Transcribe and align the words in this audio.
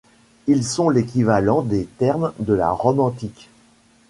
Ils 0.47 0.63
sont 0.63 0.89
l'équivalent 0.89 1.61
des 1.61 1.85
termes 1.85 2.33
de 2.39 2.55
la 2.55 2.71
Rome 2.71 3.01
antique. 3.01 3.51